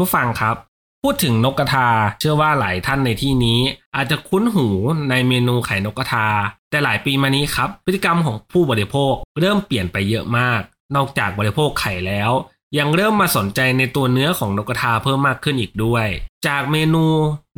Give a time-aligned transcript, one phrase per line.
[0.00, 0.56] ผู้ฟังครับ
[1.02, 1.88] พูดถึงนกกระทา
[2.20, 3.60] เชื่อว่าหลายท่านในที่นี้
[3.96, 4.66] อาจจะคุ้นหู
[5.10, 6.26] ในเมนูไข่นกกระทา
[6.70, 10.60] แต่หลายปีมานี้ครับ พฤติกรรมของผู้บริโภคเริ่มเปลี่ยนไปเยอะมาก
[10.96, 12.30] นอกจากบริโภคไข่แล้ว
[12.78, 16.06] ยังเริ่มมาสนใจในตัวเนื้อของนกกระทาเพิ่มมากขึ้นอีกด้วย
[16.46, 17.04] จากเมนู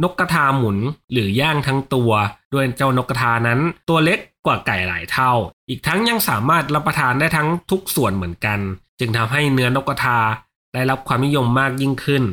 [0.02, 0.78] นกกระทาหมุน
[1.12, 2.12] หรือย่างทั้งตัว
[2.52, 5.32] โดยเจ้านกกระทานั้น ตัวเล็กกว่าไก่หลายเท่า
[5.68, 8.58] อีกทั้งยังสามารถรับประทานได้ทั้งทุกส่วนเหมือนกัน
[8.98, 10.18] จึงทำให้เนื้อนกกระทา
[10.74, 12.24] ได้รับความนิยมมากยิ่งขึ้น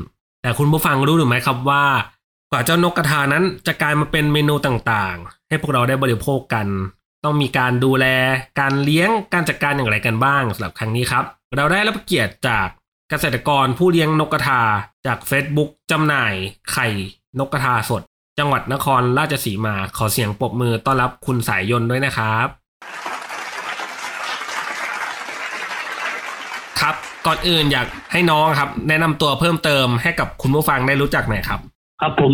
[0.42, 1.86] แต่คุณผู้ฟังรู้หรือไม่ครับว่า
[2.52, 6.68] กว่าเจ้านกกระทานั้นจะกลายมาเป็นเมนูต่างๆ ให้พวกเราได้บริโภคกัน
[7.24, 8.06] ต้องมีการดูแล
[8.60, 11.24] การเลี้ยงการจัดการอย่างไรกันบ้างสำหรับครั้งนี้ครับ
[11.56, 12.68] เราได้รับเกียรติจาก
[13.10, 14.62] เกษตรกรผู้เลี้ยงนกกระทา
[15.06, 16.34] จาก Facebook จำหน่าย
[16.72, 16.88] ไข่
[17.40, 18.02] นกกระทาสด
[18.40, 22.48] จังหวัดนครราชสีมาขอเสียงปรบมือต้อนรับคุณสายยนต์ด้วยนะครับ
[26.82, 26.96] ครับ
[27.28, 31.60] ก่อนอื่นอยากให้น้องครับ แนะนำตัวเพิ่มเติมให้กับคุณผู้ฟังได้รู้จักหน่อยครับ
[32.02, 32.34] ครับผม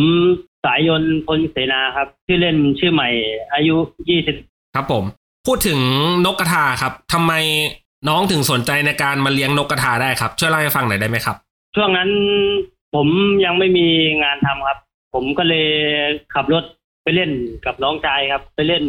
[0.65, 3.09] สายยนต์พลเสนาครับ ชื่อเล่นชื่อใหม่
[3.53, 3.75] อายุ
[4.09, 4.35] ยี่สิบ
[4.75, 5.03] ครับผม
[5.47, 5.79] พูดถึง
[6.25, 7.33] นกกระทาครับทำไม
[8.09, 11.35] น้องถึงสนใจในการมาเลี้ยงนกกระทาได้ครับ ช่วยเล่าให้ฟังหน่อยได้ไหมครับ
[11.75, 12.09] ช่วงนั้น
[12.95, 13.07] ผม
[13.45, 13.87] ยังไม่มี
[14.23, 14.77] งานทำครับ
[15.13, 15.67] ผมก็เลย
[16.33, 16.63] ขับรถ
[17.03, 17.31] ไปเล่น
[17.65, 18.83] กับน้องชายครับ ไปเล่น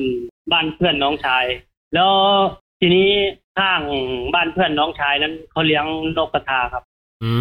[0.53, 1.45] บ้านเพื่อนน้องชาย
[1.95, 2.11] แล้ว
[2.87, 3.11] ทีนี้
[3.59, 3.83] ข้าง
[4.35, 5.85] บ้านเพื่อนน้องชายนั้นเขาเลี้ยง
[6.17, 6.85] นกกระทาครับ
[7.25, 7.33] อื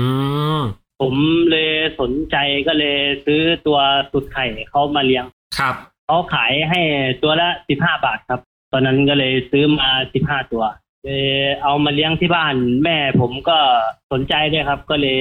[0.57, 0.59] ม
[1.01, 1.13] ผม
[1.51, 2.35] เลยสนใจ
[2.67, 3.79] ก็เลยซื้อตัว
[4.11, 5.25] สุดไข่เขามาเลี้ยง
[5.57, 5.75] ครับ
[6.07, 6.81] เขาขายให้
[7.23, 8.39] ตัวละสิบห้าบาทครับ
[8.71, 10.63] ตอนนั้นก็เลยซื้อมาสิบห้าตัว
[11.03, 11.25] เลย
[11.63, 13.57] เอามาเลี้ยงที่บ้าน แม่ผมก็
[14.11, 15.19] สนใจด้วยครับ ก็เลย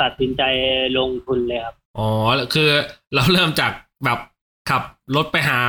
[0.00, 0.42] ตัดสินใจ
[0.98, 2.08] ลงทุนเลยครับอ๋อ
[2.54, 2.70] คือ
[3.14, 3.72] เราเริ่มจาก
[4.04, 4.18] แบบ
[4.70, 4.82] ขับ
[5.16, 5.60] รถไปหา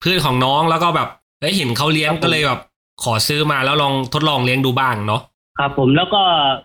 [0.00, 1.08] เพื่อนของน้องแล้วก็แบบ
[1.40, 2.60] ได้ยเห็นเขาเลี้ยงครับผมก็เลยแบบ
[3.02, 5.22] ขอซื้อมาแล้วลองทดลองเลี้ยงดูบ้างเนาะ
[5.58, 6.22] ครับ ผมแล้วก็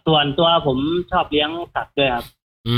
[0.08, 0.78] ส่วนตัวผม
[1.12, 2.26] ชอบเลี้ยงสัตว์ด้วยครับ
[2.68, 2.78] อื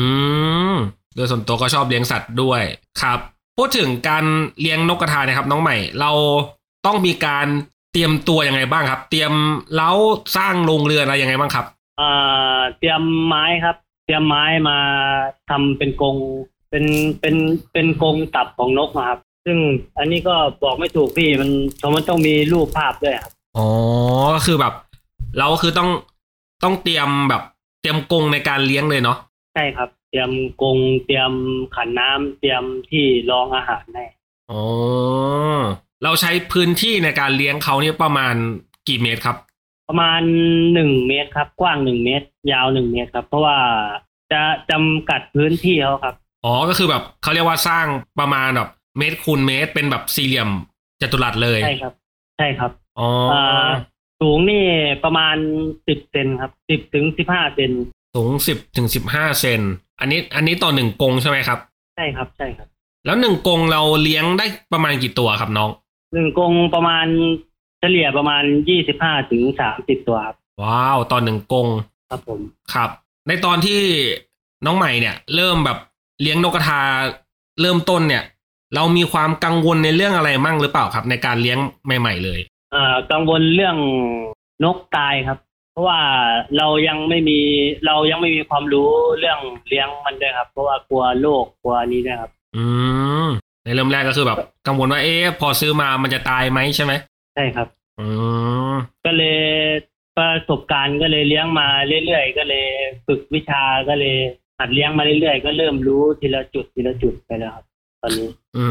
[0.73, 0.75] ม
[1.15, 2.61] โดยส่วนตัวก็ชอบเลี้ยงสัตว์ด้วย
[3.01, 3.19] ครับ
[3.57, 4.25] พูดถึงการ
[4.61, 6.11] เลี้ยงนกกระทาเนะครับ น้องใหม่ เรา
[6.85, 7.47] ต้องมีการ
[7.91, 9.33] เตรียมตัวยังไงบ้างครับ เตรียม
[9.73, 9.91] เล้า
[10.37, 11.65] สร้างโรงเรือนอะไรยังไงบ้างครับ
[11.99, 14.77] อ่าเตรียมไม้ครับ เตรียมไม้มา
[15.49, 16.15] ทำเป็นกรง
[16.69, 16.85] เป็น
[17.19, 17.35] เป็น
[17.73, 19.57] เป็นกรงตับของนกนะครับ ซึ่ง
[19.97, 21.49] อันนี้ก็บอกไม่ถูกพี่มัน
[21.95, 23.67] มันต้องมีรูปภาพด้วยครับ อ๋อ
[24.35, 24.73] ก็คือแบบ
[25.37, 25.89] เราก็คือต้อง
[26.63, 27.43] ต้องเตรียมแบบ
[27.81, 29.17] เตรียมกรงในการเลี้ยงเลยเนาะ
[29.53, 31.31] ใช่ครับ เตรียมกรงเตรียม
[31.75, 34.05] ขันน้ำเตรียมที่รองอาหารให้
[34.51, 34.61] อ๋อ
[36.03, 38.35] เราใช้พื้นที่ในการเลี้ยงเขาเนี่ยประมาณ
[38.87, 39.37] กี่เมตรครับ
[39.89, 40.21] ประมาณ
[40.73, 43.57] หนึ่งเมตรครับ กว้างหนึ่งเมตร ยาวหนึ่งเมตรครับ เพราะว่า
[44.31, 46.15] จะจำกัดพื้นที่เขาครับ
[46.45, 47.85] อ๋อก็คือแบบเขาเรียกว่าสร้าง
[48.19, 50.49] ประมาณแบบเมตรคูณเมตรเป็นแบบสี่เหลี่ยม
[51.01, 51.93] จัตุรัสเลยใช่ครับ
[52.37, 53.69] ใช่ครับ อ๋อออ่า
[54.21, 54.65] สูงนี่
[55.03, 55.35] ประมาณ
[55.87, 57.71] สิบเซนครับสิบถึงสิบห้าเซน
[58.15, 59.61] สูงสิบถึงสิบห้าเซน
[59.99, 61.59] อันนี้อันนี้ต่อหนึ่งกรงใช่ไหมครับ
[61.95, 62.67] ใช่ครับใช่ครับ
[63.05, 65.69] แล้วหนึ่งกรงเราเลี้ยงได้ประมาณกี่ตัวครับน้อง
[66.13, 67.05] หนึ่งกรงประมาณ
[67.79, 71.67] เฉลี่ยประมาณยี่สิบห้าถึงสามสิบตัวครับว้าวต่อหนึ่งกรง
[72.09, 72.39] ครับผม
[72.73, 72.89] ครับ
[73.27, 73.79] ในตอนที่
[74.65, 75.77] น้องใหม่เนี่ย เริ่มแบบ
[76.21, 76.81] เลี้ยงนกกระทา
[77.61, 78.23] เริ่มต้นเนี่ย
[78.75, 82.39] เรามีความกังวลในเรื่องอะไรมั่งหรือเปล่าครับ ในการเลี้ยงใหม่ ๆ เลย
[82.73, 83.77] อ่ากังวลเรื่อง
[84.63, 85.37] นกตายครับ
[85.71, 85.99] เพราะว่า
[86.57, 87.39] เรายังไม่มี
[87.85, 92.63] เรายังไม่มีความรู้เรื่องเลี้ยงมันด้วยครับ เพราะว่ากลัวโรคกลัวนี้นะครับ อื
[93.25, 93.27] ม
[93.63, 96.93] ในเริ่มแรกก็คือแบบ กังวลว่าเอ๊ะพอซื้อมามันจะตายไหมใช่ไหม
[97.35, 97.67] ใช่ครับ
[97.99, 98.05] อื
[98.71, 98.73] ม
[99.05, 99.39] ก็เลย
[100.17, 101.67] ประสบการณ์ก็เลยเลี้ยงมา
[102.05, 102.65] เรื่อยๆก็เลย
[103.07, 104.15] ฝึกวิชาก็เลย
[104.59, 107.65] หัดเลี้ยงมาเรื่อยๆก็เริ่มรู้ทีละจุดทีละจุดไปแล้วครับ
[108.01, 108.65] ตอนนี้ อื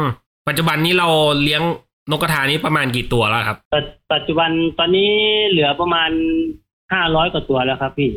[0.00, 0.02] ม
[0.48, 1.08] ปัจจุบันนี้เรา
[1.42, 1.62] เลี้ยง
[2.10, 5.10] นกกระทานี้ประมาณกี่ตัวแล้วครับปัจปัจจุบันตอนนี้
[5.48, 6.10] เหลือประมาณ
[6.92, 8.10] ห้าร้อยกว่าตัวแล้วครับ พี่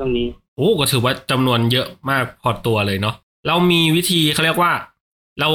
[0.00, 0.26] ตรงนี้
[0.56, 3.14] โอ้ก็ถือว่าจำนวนเยอะมากพอตัวเลยเนาะ
[3.46, 4.72] เรามีวิธีเขาเรียกว่า
[5.40, 5.48] เรา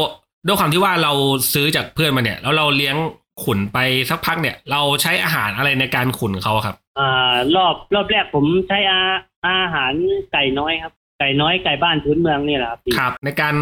[0.45, 1.13] ด้วยความที่ว่าเรา
[1.53, 2.95] ซื้อจากเพื่อนมาเนี่ย แล้วเราเลี้ยง
[3.43, 3.77] ขุนไป
[4.09, 8.99] สักพักเนี่ย เราใช้อาหารอะไรในการขุนเขาครับ อ่ารอบรอบแรกผมใช้อา
[9.47, 9.93] อาหาร
[10.31, 13.55] ไก่น้อยครับ ไก่น้อยไก่บ้านพื้นเมืองนี่แหละครับพี่ครับ ในการ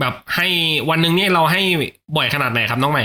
[0.00, 0.48] แบบให้
[0.90, 1.60] วันหนึ่งเนี่ยเราให้
[2.16, 3.04] บ่อยขนาดไหนครับน้องใหม่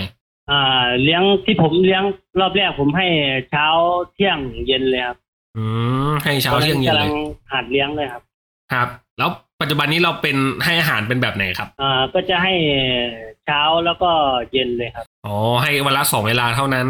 [0.51, 2.03] อ่า เลี้ยงที่ผมเลี้ยง
[2.39, 3.07] รอบแรกผมให้
[3.49, 3.67] เช้า
[4.13, 5.17] เที่ยงเย็นเลยครับ
[5.57, 5.63] อื
[6.09, 7.13] มให้เช้าเที่ยงเย็นกำเลลัยง
[7.51, 8.21] หัดเลี้ยงเลยครับ
[8.73, 8.87] ครับ
[9.17, 9.29] แล้ว
[9.61, 12.53] ปัจจุบันนี้เราเป็นให้อาหารเป็นแบบไหนครับ อ่า ก็จะให้
[13.45, 14.11] เช้าแล้วก็
[14.51, 16.87] เย็นเลยครับ อ๋อ ให้วันละสองเวลาเท่านั้น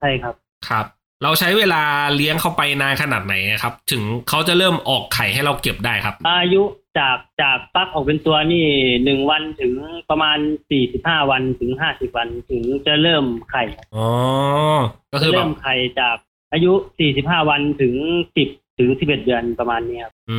[0.00, 0.34] ใช่ครับ
[0.68, 0.86] ครับ
[1.22, 1.82] เราใช้เวลา
[2.16, 6.62] เลี้ยงเขาไปนานขนาดไหนครับ ถึงเขาจะเริ่มออกไข่ให้เราเก็บได้ครับ อายุ
[6.98, 8.66] จากจากฟักออกเป็นตัวนี่
[9.04, 9.72] หนึ่งวันถึง
[10.10, 10.38] ประมาณ
[10.70, 13.64] สี่สิบห้าวันถึงห้าสิบวันถึงจะเริ่มไข่
[13.96, 14.08] อ๋อ
[15.12, 16.16] ก็คือแบเริ่บมไข่จาก
[16.52, 17.94] อายุสี่สิบห้าวันถึง
[18.36, 18.48] สิบ
[18.78, 20.38] ถึงสิบเอ็ดเดือนประมาณนี้ครับอื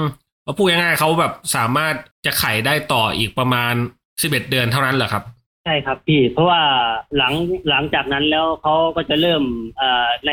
[0.00, 0.02] ม
[0.46, 1.94] ก็พูดง่ายๆเขาแบบสามารถ
[2.26, 3.74] จะไข่ได้ต่ออีกประมาณ
[4.22, 5.22] สิบเอ็ดเดือนเท่านั้นเหรอครับ
[5.64, 6.62] ใช่ครับพี่ เพราะว่า
[7.16, 7.34] หลัง
[7.70, 9.42] หลังจากนั้นแล้วเขาก็จะเริ่ม
[9.76, 10.30] เอ่อใน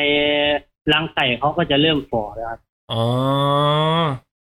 [0.93, 2.59] รังไก่เขาก็จะเริ่มฝ่อแล้วครับ
[2.91, 3.03] อ๋อ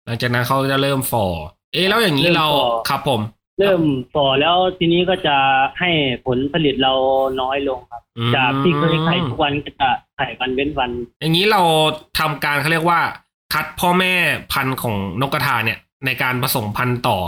[0.06, 1.26] หลังจากนั้นเขาจะเริ่มฝ่อ
[1.72, 3.20] เอ๊ะแล้วอย่างนี้เราเริ่มฝ่อ ครับผม
[3.58, 3.82] เริ่ม
[4.14, 5.36] ฝ่อแล้วทีนี้ก็จะ
[5.78, 5.90] ให้
[6.26, 6.92] ผลผลิตเรา
[7.40, 10.90] น้อยลงครับ อืม จากที่เคยไข่ทุกวันก็จะไข่วันเว้นวัน
[11.20, 11.60] อย่างนี้เรา
[12.18, 13.00] ทำการเขาเรียกว่า
[13.54, 14.14] คัดพ่อแม่
[14.52, 17.18] พันธุ์ของนกกระทาเนี่ย ในการผสมพันธุ์ต่อ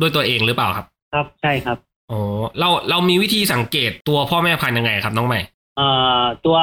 [0.00, 1.78] ด้วยตัวเองหรือเปล่าครับ ครับใช่ครับ
[2.10, 2.20] อ๋อ
[2.58, 5.40] เราเรามีวิธีสังเกตตัวพ่อแม่พันธุ์ยังไงครับน้องใหม่
[5.76, 5.88] เอ่
[6.20, 6.58] อตัว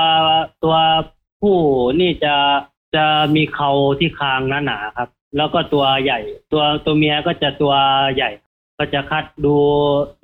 [0.63, 0.75] ตัว
[1.42, 1.57] ผู้
[2.00, 2.36] นี่จะ
[2.95, 3.06] จะ
[3.36, 3.69] มีเขา
[4.00, 6.19] ที่คางหนาๆครับ แล้วก็ตัวใหญ่
[6.51, 7.74] ตัวตัวเมียก็จะตัว
[8.15, 8.30] ใหญ่
[8.77, 9.56] ก็จะคัดดู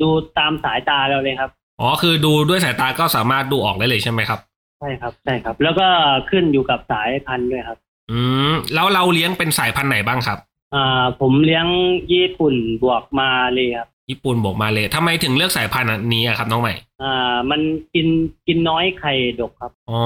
[0.02, 4.40] ดูตามสายตาเราเลยครับอ๋อคือดูด้วยสายตาก็สามารถดูออกได้เลยใช่ไหมครับ
[4.80, 5.88] ใช่ครับใช่ครับ แล้วก็
[6.30, 7.78] ขึ้นอยู่กับสายพันธุ์ด้วยครับ
[8.12, 8.20] อื
[8.52, 10.40] มแล้วเราเลี้ยงเป็นสายพันธุ์ไหนบ้างครับ
[10.74, 11.66] อ่า ผมเลี้ยง
[12.14, 17.62] ญี่ปุ่นบวกมาเลยครับ ญี่ปุ่นบอกมาเลยทำไมถึงเลือกสายพันธุ์นี้อะครับ น้องใหม่ อ่า มัน
[17.94, 18.08] กิน
[18.48, 20.02] กินน้อยไข่ดกครับ อ๋อ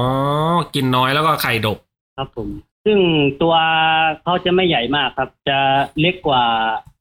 [0.75, 1.77] กินน้อยแล้วก็ไข่ดก
[2.17, 2.49] ครับผม
[2.85, 2.99] ซึ่ง
[3.41, 3.55] ตัว
[4.23, 5.59] เขาจะไม่ใหญ่มากครับ จะ
[5.99, 6.43] เล็กกว่า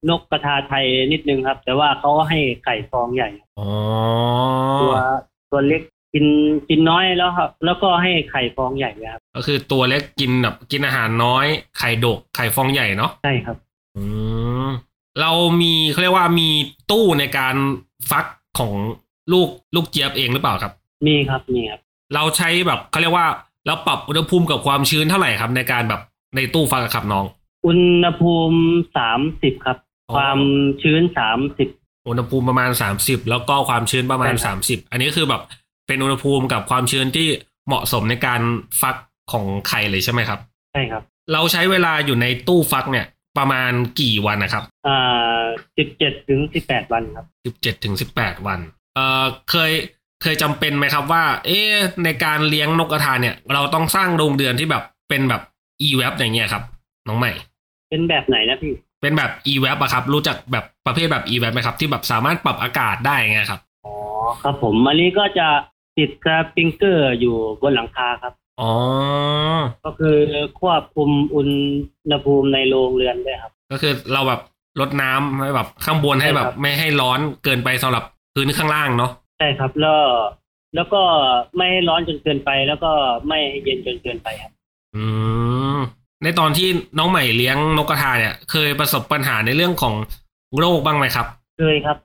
[0.08, 3.70] นกกระทาไทยนิดนึงครับ แต่ว่าเขาให้ไข่ฟองใหญ่ครับอ๋อ
[4.82, 4.94] ตัว
[5.50, 5.82] ตัวเล็ก
[6.14, 6.26] กิน
[6.69, 11.47] กินน้อยแล้วครับ แล้วก็ให้ไข่ฟองใหญ่ครับ ก็คือตัวเล็กกินแบบกินอาหารน้อย
[11.79, 13.56] ไข่ดก ไข่ฟองใหญ่เนาะ ใช่ครับ
[13.97, 14.34] อืม
[15.20, 15.31] เรา
[15.62, 16.49] มีเขาเรียกว่ามี
[16.90, 17.55] ตู้ในการ
[18.11, 18.26] ฟัก
[18.58, 18.72] ของ
[19.32, 20.72] ลูกลูกเจี๊ยบเองหรือเปล่าครับ
[21.06, 21.81] มีครับมีครับ
[22.14, 23.26] เราใช้แบบเขาเรียกว่า
[23.66, 26.00] เราปรับอุณหภูมิกับความชื้นเท่าไหร่ครับ ในการแบบ
[26.37, 27.25] ในตู้ฟักอะครับน้อง
[27.66, 28.61] อุณหภูมิ
[28.96, 29.76] สามสิบครับ
[30.08, 30.38] อ๋อความ
[30.82, 31.69] ชื้นสามสิบ
[32.08, 32.70] อุณหภูมิประมาณ
[33.00, 35.43] 30แล้วก็ความชื้นประมาณใช่ครับ30อันนี้คือแบบ
[35.87, 37.28] เป็นอุณหภูมิกับความชื้นที่
[37.66, 38.40] เหมาะสมในการ
[38.81, 38.96] ฟัก
[39.32, 40.40] ของไข่เลยใช่ไหมครับ
[40.72, 41.02] ใช่ครับ
[41.32, 43.06] เราใช้เวลาอยู่ในตู้ฟักเนี่ย
[43.39, 45.43] ประมาณกี่วันนะครับอ่า
[45.79, 47.27] สิบเจ็ดถึงสิบแปดวันครับ
[47.57, 48.61] 17ถึง18วัน
[48.95, 49.73] เอ่อเคย
[50.23, 55.43] เคยจำเป็นไหมครับว่า เอ๊ะในการเลี้ยงนกกระทาเนี่ย เราต้องสร้างโรงเรือนที่แบบเป็นแบบ
[55.89, 56.63] e-web อย่างเงี้ยครับ
[57.09, 57.33] น้องใหม่
[57.91, 63.95] เป็นแบบไหนนะพี่ เป็นแบบ e-web อะครับ รู้จักแบบประเภทแบบ e-web ไหมครับ ที่แบบสามารถปรับอากาศได้ไงยครับอ๋อ
[64.43, 65.49] ครับผมอันนี้ก็จะ
[65.99, 68.73] ติดสปริงเกอร์อยู่บนหลังคาครับ อ๋อ
[69.85, 70.17] ก็คือ
[70.61, 71.49] ควบคุมอุณ
[72.12, 74.41] หภูมิในโรงเรือนด้วยครับ ก็คือเราแบบ
[74.81, 78.05] ลดน้ำให้แบบข้างบนให้แบบใช่ครับไม่ให้ร้อนเกินไปสำหรับ
[78.35, 80.01] พื้นข้างล่างเนาะใช่ครับแล้ว
[80.75, 81.03] แล้วก็
[81.56, 82.91] ไม่ให้ร้อนจนเกินไป แล้วก็
[83.29, 84.53] ไม่ให้เย็นจนเกินไปครับ
[84.97, 85.05] อื
[85.77, 85.79] ม
[86.23, 86.69] ในตอนที่
[86.99, 89.95] น้องใหม่เลี้ยงนกกระทาเนี่ย เคยประสบปัญหาในเรื่องของ
[90.59, 91.26] โรคบ้างไหมครับ
[91.59, 91.97] เคยครับ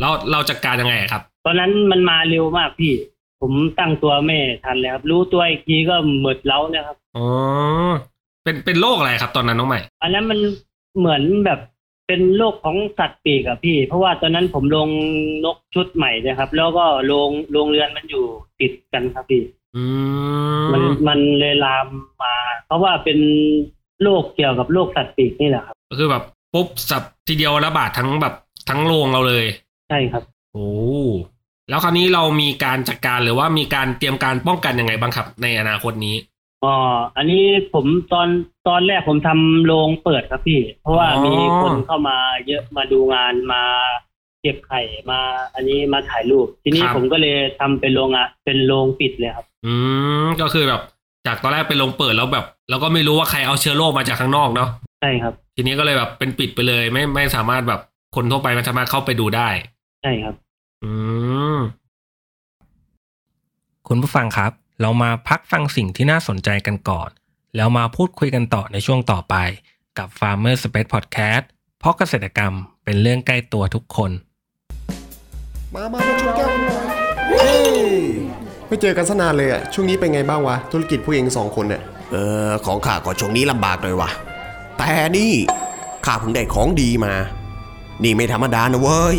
[0.00, 2.92] แล้วเราจัดการยังไงครับ ตอนนั้นมันมาเร็วมากพี่
[3.42, 7.26] ผมตั้งตัวไม่ทันเลยครับ รู้ตัวอีกทีก็หมดเล้าเนะครับอ๋อ
[8.44, 10.38] เป็นเป็นโรคอะไรครับ ตอนนั้นน้องใหม่ อันนั้นมัน
[10.98, 11.60] เหมือนแบบ
[12.06, 14.88] เป็นโรคของสัตว์ปีกอะพี่ เพราะว่าตอนนั้นผมลง
[15.44, 18.24] นกชุดใหม่นะครับ แล้วก็โรงโรงเรือนมันอยู่
[18.60, 19.42] ติดกันครับพี่
[19.76, 19.84] อื
[20.72, 21.86] มันมมันเลยลาม
[22.22, 22.34] มา
[22.66, 23.18] เพราะว่าเป็น
[24.02, 26.22] โรคเกี่ยวกับโรคสัตว์ปีกนี่แหละครับ ก็คือแบบ
[26.54, 28.34] ปุ๊บสับทีเดียวระบาดทั้งแบบ
[28.68, 29.44] ทั้งโรงเราเลย
[29.88, 30.22] ใช่ครับ
[30.52, 30.66] โอ้
[31.72, 36.16] แล้วคราวนี้เรามีการจัดการหรือว่ามีการเตรียมการป้องกันยังไงบ้างครับ ในอนาคตนี้
[36.64, 36.76] อ๋อ
[37.16, 38.28] อันนี้ผมตอน
[38.68, 43.62] ตอนแรกผมทำโรงเปิดครับพี่ เพราะว่าอ๋อมีคนเข้ามาเยอะมาดูงานมา
[44.42, 45.20] เก็บไข่มา
[45.54, 49.72] อันนี้มาถ่ายรูป ทีนี้ผมก็เลยทำเป็นโรงอะเป็นโรงปิดเลยครับ อื
[50.24, 50.82] มก็คือแบบ
[51.26, 54.68] จากตอนแรกเป็นโรงเปิดแล้วแบบเราก็ไม่รู้ว่าใครเอาเชื้อโรคมาจากข้างนอกเนาะ
[55.00, 57.80] ใช่ครับ ทีนี้ก็เลยแบบเป็นปิดไปเลย ไม่ไม่สามารถแบบ
[58.16, 59.48] คนทั่วไปมันสามารถเข้าไปดูได้
[60.02, 60.34] ใช่ครับ
[60.84, 60.92] อื
[61.58, 61.60] ม
[63.88, 67.08] คุณผู้ฟังครับ เรามาพักฟังสิ่งที่น่าสนใจกันก่อน
[67.56, 69.34] แล้วมาพูดคุยกันต่อในช่วงต่อไป
[69.98, 71.44] กับ Farmer Space Podcast
[71.78, 72.52] เพราะเกษตรกรรม
[72.84, 74.10] เป็นเรื่องใกล้ตัวทุกคน
[75.74, 76.86] มามามาชนแก้วกันหน่อย
[77.30, 77.72] เฮ้ย
[78.66, 82.16] ไม่เจอกันสนานเลยอะช่วงนี้เป็นไงบ้างวะ ธุรกิจผู้เองสองคนเนี่ย เอ
[82.48, 84.10] อ ของข้าก็ช่วงนี้ลำบากหน่อยวะ
[84.78, 85.32] แต่นี่
[86.06, 87.14] ข้าเพิ่งได้ของดีมา
[88.02, 89.18] นี่ไม่ธรรมดานะเว้ย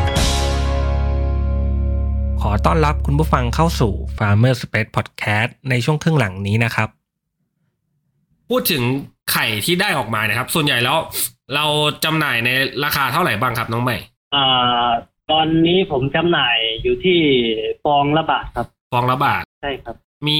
[2.45, 6.89] ขอต้อนรับคุณผู้ฟังเข้าสู่ Farmer Space Podcast ในช่วงครึ่งหลังนี้นะครับ
[8.49, 8.83] พูดถึง
[9.31, 10.97] ไข่ที่ได้ออกมานะครับ ส่วนใหญ่แล้ว
[11.55, 11.65] เรา
[12.05, 12.49] จำหน่ายใน
[12.83, 13.97] ราคาเท่าไหร่บ้างครับน้องใหม่
[14.35, 14.87] อ่า
[15.31, 17.19] ตอนนี้ผมจำหน่ายอยู่ที่
[17.83, 19.95] ฟองละบาทครับฟองละบาทใช่ครับ
[20.27, 20.37] มี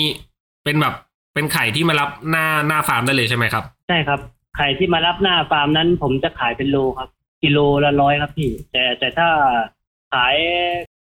[0.64, 0.96] เป็นแบบ
[1.34, 4.20] เป็นไข่ที่มารับหน้าหน้าฟาร์มได้เลยใช่ไหมครับ ใช่ครับ
[4.58, 7.10] ไข่ที่มารับหน้าฟาร์มนั้น ผมจะขายเป็นโลครับ
[7.44, 9.28] กิโลละร้อยครับพี่ แต่แต่ถ้า
[10.14, 10.36] ขาย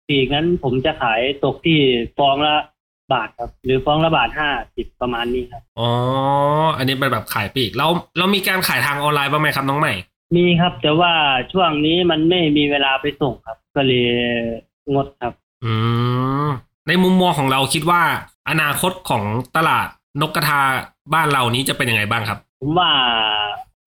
[0.10, 1.80] ปลีกนั้นผมจะขายตกที่
[2.18, 2.56] ฟองละ
[3.14, 5.90] บาทครับ หรือฟองละบาทห้าสิบประมาณนี้ครับ อ๋อ
[6.78, 7.88] อันนี้เป็นแบบขายปลีกเรา
[8.18, 9.94] เรามีการขายทางออนไลน์บ้างไหมครับน้องใหม่
[10.36, 11.14] มีครับ แต่ว่า
[11.52, 14.06] ช่วงนี้มันไม่มีเวลาไปส่งครับ ก็เลย
[14.94, 15.74] งดครับ อื
[16.46, 16.48] ม
[16.88, 18.02] ในมุมมองของเราคิดว่า
[18.50, 19.24] อนาคตของ
[19.58, 19.88] ตลาด
[20.22, 20.62] นกกระทา
[21.14, 22.92] บ้านเรานี้จะเป็นยังไงบ้างครับ ผมว่า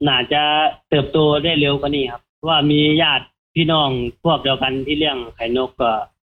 [0.09, 0.43] น่าจะ
[0.88, 3.88] เติบโตได้เร็วกว่านี้ครับเพราะว่ามีญาติพี่น้อง
[4.25, 5.91] พวกเดียวกันที่เลี้ยงไข่นกก็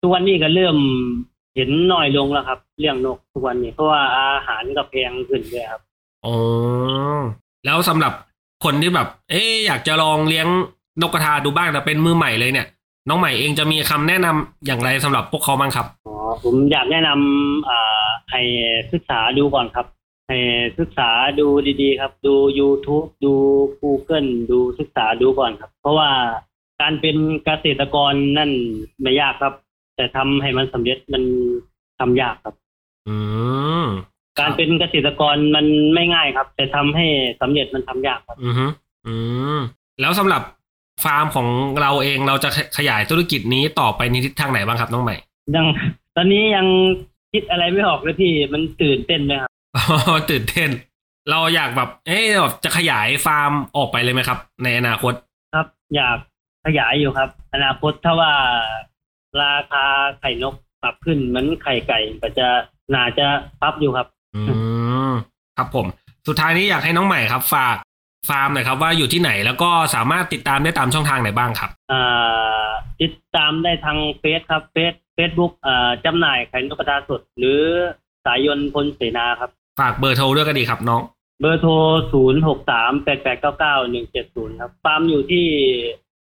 [0.05, 0.77] ทุกวันนี้ก็เริ่ม
[1.55, 5.81] เห็นน้อยลงแล้วครับ เลี้ยงนกทุกวันนี้เพราะว่าอาหารก็แพงขึ้นเลยครับ
[6.25, 6.35] อ๋อ
[7.65, 8.13] แล้วสำหรับ
[8.63, 10.47] คนที่แบบ เอ๊ะอยากจะลองเลี้ยง
[11.01, 12.67] นกกระทาดูบ้างแต่เป็นมือใหม่เลยเนี่ย
[13.09, 18.41] น้องใหม่เองจะมีคำแนะนำอย่างไรสำหรับพวกเขาบ้างครับอ๋อผมอยากแนะนำอ่าให้
[18.91, 19.85] ศึกษาดูก่อนครับ
[20.27, 20.37] ให้
[20.79, 21.47] ศึกษาดู
[21.81, 23.33] ดีๆ ครับ ดู YouTube ดู
[23.81, 26.09] Google ดูศึกษาดูก่อนครับ เพราะว่า
[26.81, 28.51] การเป็นเกษตรกรนั่น
[29.01, 29.53] ไม่ยากครับ
[29.95, 31.23] แต่ทำให้มันสำเร็จมัน
[31.99, 32.55] ทำยากครับ
[33.07, 33.15] อื
[33.83, 33.85] ม
[34.39, 37.05] การเป็นเกษตรกรมันไม่ง่ายครับ แต่ทำให้
[37.41, 38.65] สำเร็จมันทำยากครับ อือฮึ
[39.05, 39.13] อื
[39.55, 39.57] ม
[40.01, 40.41] แล้วสำหรับ
[41.03, 41.47] ฟาร์มของ
[41.81, 45.15] เราเองเราจะขยายธุรกิจนี้ต่อไปในทิศทางไหนบ้างครับน้องใหม่
[45.55, 45.65] ยัง
[46.15, 46.67] ตอนนี้ยัง
[47.33, 49.85] คิดอะไรไม่ออกเลยพี่มันตื่นเต้นเลยครับอ๋อ
[50.29, 50.69] ตื่นเต้น
[51.29, 55.13] เราอยากแบบเอ๊ะแบบจะขยายฟาร์มออกไปเลยไหมครับ ในอนาคต
[55.53, 56.17] ครับ อยาก
[56.65, 58.31] ขยายอยู่ครับ อนาคตถ้าว่า
[59.41, 59.85] ราคา
[60.19, 62.47] ไข่นกปรับขึ้นเหมือนไข่ไก่ก็จะ
[62.93, 63.25] น่าจะ
[63.61, 64.41] ปรับอยู่ครับ อื
[65.11, 65.13] ม
[65.57, 65.85] ครับผม
[66.27, 67.77] สุดท้ายนี้อยากให้น้องใหม่ครับ ฝาก
[68.29, 72.67] ฟาร์มหน่อยครับว่าอยู่ที่ไหนแล้วก็สามารถติดตามได้ตามช่องทางไหนบ้างครับอ่า
[73.01, 77.61] ติดตามได้ทางเฟซครับเฟซเฟซบุ๊กอ่าจำหน่ายไข่นกกระทาสด หรือ
[78.25, 79.49] สายยนต์พลเสนาครับ
[79.79, 81.01] ฝากเบอร์โทรด้วยก็ดีครับน้อง
[81.41, 81.71] เบอร์โทร
[82.13, 85.45] 0 6 3 8 8 9 9 1 7 0ครับฟาร์มอยู่ที่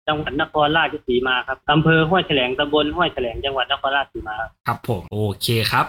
[0.08, 4.36] จังหวัดนครราชสีมาครับอำเภอห้วยแถลงตำบลห้วยแถลงจังหวัดนครราชสีมา
[4.68, 5.86] ครับผมโอเคครับ